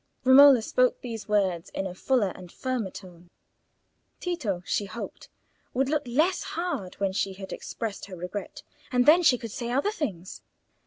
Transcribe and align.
Romola 0.23 0.63
spoke 0.63 0.99
these 1.01 1.27
words 1.27 1.69
in 1.75 1.85
a 1.85 1.93
fuller 1.93 2.29
and 2.33 2.51
firmer 2.51 2.89
tone; 2.89 3.29
Tito, 4.19 4.63
she 4.65 4.85
hoped, 4.85 5.29
would 5.75 5.89
look 5.89 6.07
less 6.07 6.41
hard 6.57 6.95
when 6.95 7.13
she 7.13 7.33
had 7.33 7.53
expressed 7.53 8.05
her 8.05 8.15
regret, 8.15 8.63
and 8.91 9.05
then 9.05 9.21
she 9.21 9.37
could 9.37 9.51
say 9.51 9.69
other 9.69 9.91
things. 9.91 10.41